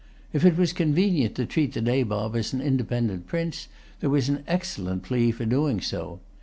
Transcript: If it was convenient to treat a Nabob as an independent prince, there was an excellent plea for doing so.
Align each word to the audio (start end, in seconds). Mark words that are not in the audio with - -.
If 0.33 0.43
it 0.43 0.57
was 0.57 0.73
convenient 0.73 1.35
to 1.35 1.45
treat 1.45 1.77
a 1.77 1.79
Nabob 1.79 2.35
as 2.35 2.53
an 2.53 2.59
independent 2.59 3.27
prince, 3.27 3.67
there 3.99 4.09
was 4.09 4.29
an 4.29 4.43
excellent 4.47 5.03
plea 5.03 5.29
for 5.29 5.45
doing 5.45 5.79
so. 5.79 6.19